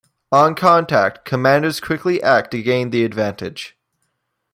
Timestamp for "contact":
0.55-1.25